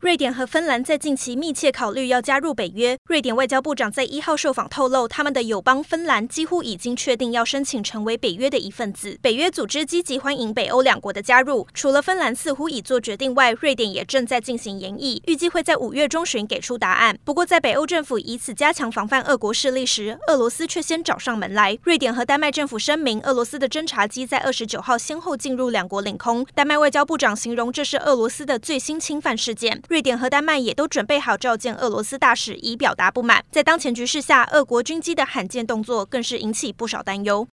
[0.00, 2.96] 瑞典和芬兰在近期密切考虑要加入北约。
[3.08, 9.18] 瑞典外交部长在一号受访透露，他们的友邦芬兰几乎已经确定要申请成为北约的一份子。
[9.20, 17.18] 北约组织积极欢迎北欧两国的加入，除了芬兰似乎已做决定外，瑞典也正在进行研议，预计会在五月中旬给出答案。
[17.24, 21.76] 不过，在北欧政府以此加强防范俄国势力时，俄罗斯却先找上门来。
[21.82, 26.46] 瑞典和丹麦政府声明，俄罗斯的侦察机在二十九号先后进入两国领空。
[26.54, 29.82] 丹麦外交部长形容这是俄罗斯的最新侵犯事件。
[29.88, 33.42] 瑞典和丹麦也都准备好召见俄罗斯大使，以表达不满。
[33.50, 37.46] 在当前局势下，俄国军机的罕见动作更是引起不少担忧。